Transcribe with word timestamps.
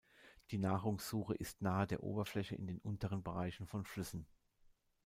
Die 0.49 0.57
Nahrungssuche 0.57 1.35
ist 1.35 1.61
nahe 1.61 1.85
der 1.85 2.01
Oberfläche 2.01 2.55
in 2.55 2.65
den 2.65 2.79
unteren 2.79 3.21
Bereichen 3.21 3.67
von 3.67 3.85
Flüssen. 3.85 4.25